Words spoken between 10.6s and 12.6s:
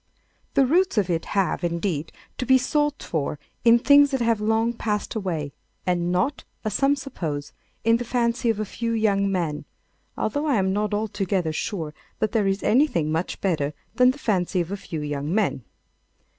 not altogether sure that there